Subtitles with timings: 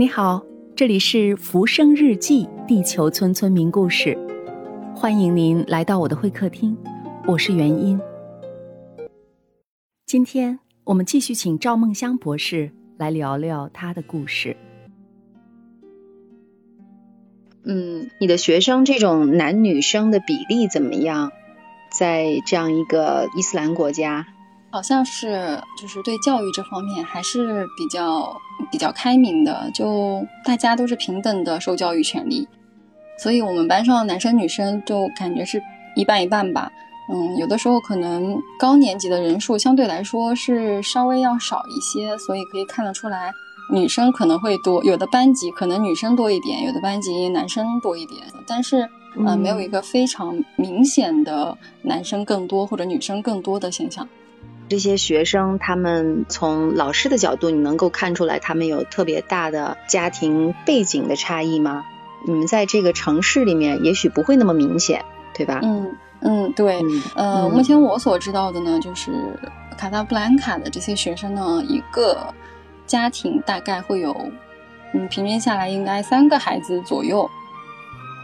[0.00, 0.40] 你好，
[0.76, 4.16] 这里是《浮生日记》地球村村民故事，
[4.94, 6.78] 欢迎您来到我的会客厅，
[7.26, 8.00] 我是元音。
[10.06, 14.56] 今天我们继续请赵梦香博士来聊聊她的故事。
[17.64, 21.32] 嗯，你的学生这种男女生的比例怎么样？
[21.90, 24.28] 在这样一个伊斯兰国家？
[24.70, 28.36] 好像是，就是对教育这方面还是比较
[28.70, 32.46] 比较开明的，就大家都是平等的受教育权利，
[33.18, 35.62] 所以我们班上男生女生就感觉是
[35.96, 36.70] 一半一半吧。
[37.10, 43.32] 嗯，有的时候可能高年级的人数相对来说是稍微要少一些，所以可以看得出来
[43.72, 48.86] 女生可能会多，有的班级可能女生多一点，有的班级男生多一点，但是
[49.24, 54.06] 呃没有一个非常明显的男生更多或者女生更多的现象。
[54.68, 61.84] 这些学生，他们从老师的角度，你能够看出来他们有特别大的家庭背景的差异吗？
[62.26, 65.60] 你们在这个城市里面，也许不会那么明显，对吧？
[65.62, 66.80] 嗯嗯，对。
[67.14, 69.10] 呃，目前我所知道的呢，就是
[69.76, 72.34] 卡萨布兰卡的这些学生呢，一个
[72.86, 74.14] 家庭大概会有，
[74.94, 77.28] 嗯，平均下来应该三个孩子左右。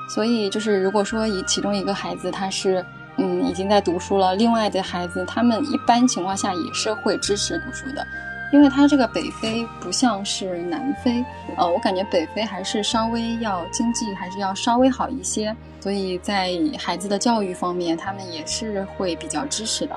[0.08, 2.84] 所以，就是如果说以其中一个孩子他是。
[3.16, 4.34] 嗯，已经在读书了。
[4.34, 8.04] 另外的孩子，他们一般情况下也是会支持读书的，
[8.52, 11.24] 因为他这个北非不像是南非，
[11.56, 19.96] 呃，我感觉北非还是稍微要经济还是要稍微好一些，所以在孩子的教育方面，他们也是会比较支持的。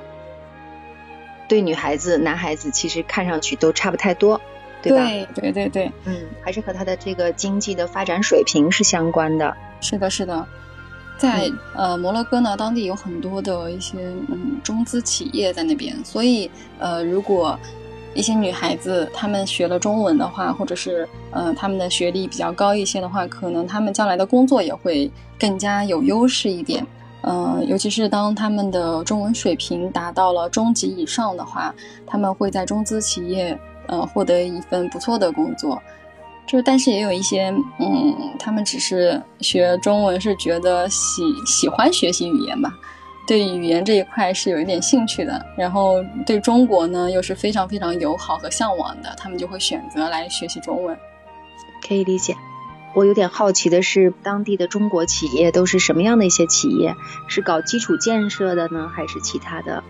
[1.47, 4.39] 对女孩子、男孩子其实看上去都差不太多，
[4.81, 5.05] 对吧？
[5.33, 9.55] 对对对对，嗯，还是和他的这个经济的发展水平是相关的。
[9.81, 10.45] 是的，是的。
[11.17, 13.97] 在呃摩洛哥呢，当地有很多的一些
[14.29, 17.57] 嗯中资企业在那边，所以呃如果
[18.13, 26.85] 一些女孩子她们学了中文的话，或者是呃她们的学历比较高一些的话，可能她们将来的工作也会更加有优势一点。
[27.23, 31.73] 嗯，尤其是当他们的中文水平达到了中级以上的话，
[32.05, 35.81] 他们会在中资企业呃获得一份不错的工作。
[36.47, 42.71] 就但是也有一些，嗯，他们只是学中文是觉得喜喜欢学习语言吧，
[43.27, 50.97] 对语言这一块是有一点兴趣的，然后对中国呢又是非常非常友好和向往的，他们就会选择来学习中文。
[51.85, 52.35] 可以理解。
[52.95, 56.95] 我有点好奇的是，当地的中国企业都是什么样的一些企业？
[57.27, 59.83] 是搞基础建设的呢，还是其他的？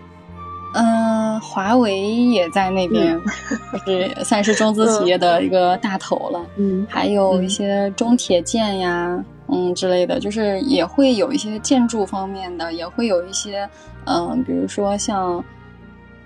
[0.80, 3.20] 嗯，华为也在那边，
[3.86, 6.46] 就是算是中资企业的一个大头了。
[6.58, 13.68] 嗯，还有一些中铁建呀，嗯之类的，就是也会有一些建筑方面的，也会有一些，
[14.06, 15.44] 嗯，比如说像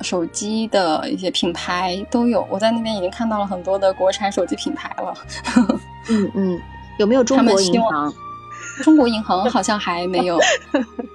[0.02, 2.46] 手机的一些品牌都有。
[2.50, 5.14] 我在那边已经看到了很多的国产手机品牌了。
[6.10, 6.60] 嗯嗯，
[7.00, 8.14] 有没有中国银行？
[8.84, 10.40] 中国银行好像还没有，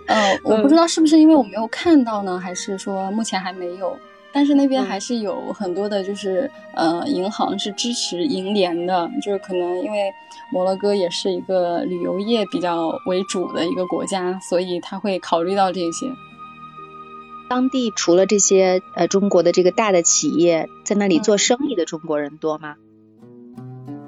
[0.06, 3.99] 呃，我不知道是不是因为我没有看到呢，还是说目前还没有。
[4.33, 10.12] 但是那边还是有很多的，就是呃，银行是支持银联的，就是可能因为
[10.53, 16.06] 摩洛哥也是一个旅游业比较为主的一个国家，所以他会考虑到这些。
[17.49, 22.75] 当地除了这些呃中国的这个大的企业，在那里做生意的中国人多吗？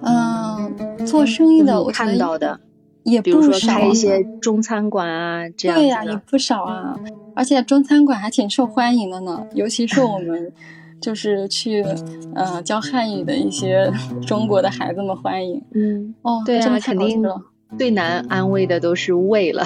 [0.03, 2.60] 嗯，做生意的我看到的。
[3.08, 6.98] 也比如说开一些中餐馆啊，这样对呀，也不少啊。
[7.34, 10.52] 而且中餐馆还挺受欢迎的呢，尤其是我们
[11.00, 11.84] 就是去
[12.34, 13.91] 呃教汉语的一些
[14.26, 15.62] 中国的孩子们欢迎。
[15.72, 17.22] 嗯，哦，对啊，肯定
[17.78, 19.64] 最难安慰的都是胃了。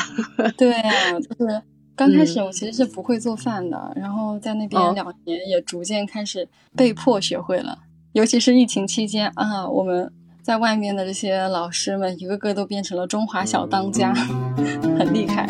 [0.57, 1.63] 对啊，就是
[1.97, 7.79] 刚开始我其实是不会做饭的，然后在那边两年也逐渐开始被迫学会了，
[8.13, 10.13] 尤其是疫情期间啊，我们。
[10.43, 14.13] 在外面的这些老师们，一个个都变成了中华小当家，
[14.99, 15.47] 很厉害。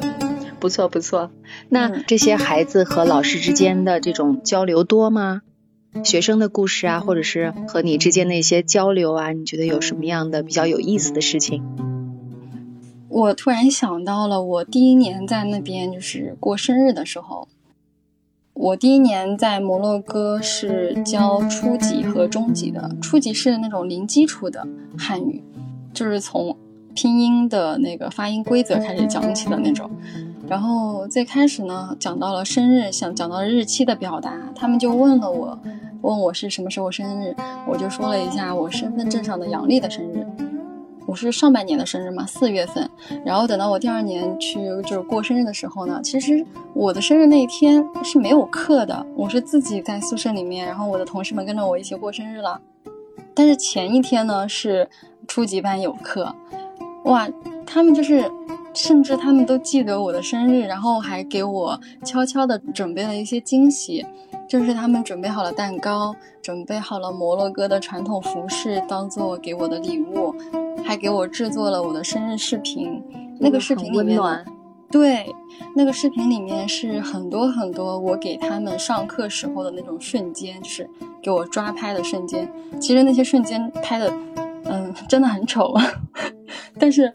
[0.60, 1.30] 不错不错，
[1.70, 5.40] 那这些孩子和老师之间的这种交流多吗？
[6.04, 11.62] 学生的故事啊，或者是和你之间的一些交流啊，你觉得有什么样的比较有意思的事情？
[13.08, 17.48] 我突然想到了，我第一年在那边就是过生日的时候。
[18.58, 24.66] 我第一年在摩洛哥是教初级和中级的，初级是那种零基础的
[24.96, 25.44] 汉语，
[25.92, 26.56] 就是从
[26.94, 29.90] 拼音的那个发音规则开始讲起的那种。
[30.48, 35.58] 然后最开始呢，讲到了生日，想讲到日期的表达，他们就问了我，
[36.00, 37.36] 问我是什么时候生日，
[37.68, 40.25] 我就说了一下我身份证上的阳历的生日。
[41.06, 42.90] 我是上半年的生日嘛，四月份，
[43.24, 46.44] 然后等到我第二年去就是过生日的时候呢，其实
[46.74, 52.60] 我的生日那一天是没有课的，我是自己在宿舍里面，然后我的同事们跟着我一起过生日了。
[53.34, 54.88] 但是前一天呢是
[55.28, 56.34] 初级班有课，
[57.04, 57.28] 哇，
[57.64, 58.28] 他们就是
[58.74, 64.04] 甚至他们都记得我的生日，然后还给我悄悄的准备了一些惊喜，
[64.48, 70.34] 就是他们准备好了蛋糕，准备好了摩洛哥的传统服饰当做给我的礼物，
[70.86, 73.02] 还给我制作了我的生日视频，
[73.40, 74.20] 那个视频里面。
[74.88, 75.26] 对，
[75.74, 80.88] 那个视频里面是很多很多我给他们上课时候的那种瞬间，就是
[81.20, 82.48] 给我抓拍的瞬间。
[82.80, 84.08] 其实那些瞬间拍的，
[84.64, 85.74] 嗯，真的很丑，
[86.78, 87.12] 但是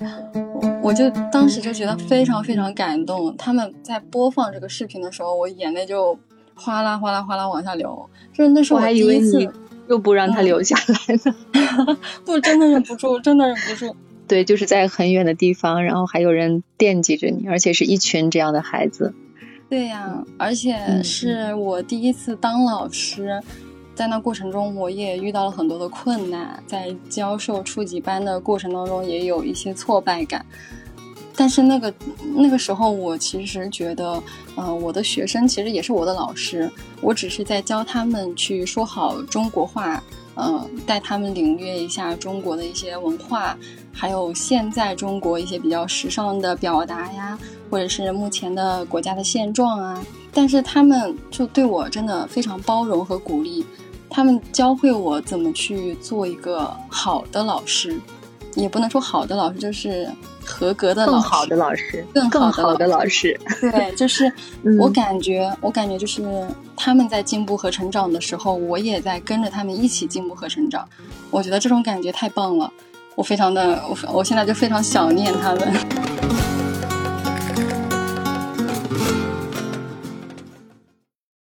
[0.83, 3.33] 我就当时就觉得非常非常感动。
[3.37, 6.15] 他们在播放这个视频的时候，我眼泪就
[6.53, 8.09] 哗啦哗啦哗啦往下流。
[8.33, 9.49] 就是那是我第一次，
[9.91, 13.93] 又不让他留下来了， 不，真的忍不住，真的忍不住。
[14.25, 19.13] 对，就是在很远的地方，然后还有人惦记着你，而且是一群这样的孩子。
[19.69, 23.41] 对呀，而且是我第一次当老师，
[23.93, 30.45] 在那过程中我也遇到了很多的困难，在教授初级班的过程当中也有一些挫败感。
[31.35, 31.93] 但是那个
[32.35, 34.21] 那个时候，我其实觉得，
[34.55, 40.01] 呃，我的学生其实也是我的老师，我只是在教他们去说好中国话。
[40.37, 43.55] 嗯，带他们领略一下中国的一些文化，
[43.91, 47.37] 还有现在中国一些比较时尚的表达呀，
[47.69, 50.01] 或者是目前的国家的现状啊。
[50.33, 53.65] 但是他们就对我真的非常包容和鼓励，
[54.09, 57.99] 他们教会我怎么去做一个好的老师，
[58.55, 60.07] 也不能说好的老师，就是。
[60.43, 64.29] 合格的老师更好的老师，更好的老师，对，就是
[64.79, 66.23] 我感觉，我感觉就是
[66.75, 70.85] 他们在进步和成长的时候，我也在跟着他们一起进步和成长。
[71.29, 72.69] 我觉得这种感觉太棒了，
[73.15, 76.10] 我非常的，我我现在就非常想念他们。